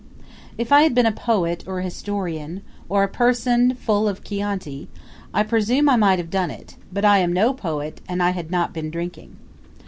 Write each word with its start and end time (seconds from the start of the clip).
If 0.57 0.71
I 0.71 0.81
had 0.81 0.95
been 0.95 1.05
a 1.05 1.11
poet 1.11 1.63
or 1.67 1.77
a 1.77 1.83
historian, 1.83 2.63
or 2.89 3.03
a 3.03 3.07
person 3.07 3.75
full 3.75 4.09
of 4.09 4.23
Chianti, 4.23 4.89
I 5.31 5.43
presume 5.43 5.87
I 5.87 5.95
might 5.95 6.17
have 6.17 6.31
done 6.31 6.49
it; 6.49 6.75
but 6.91 7.05
I 7.05 7.19
am 7.19 7.31
no 7.31 7.53
poet 7.53 8.01
and 8.09 8.23
I 8.23 8.31
had 8.31 8.49
not 8.49 8.73
been 8.73 8.89
drinking. 8.89 9.35